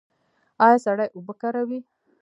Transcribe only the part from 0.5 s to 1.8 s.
ایا سړې اوبه کاروئ؟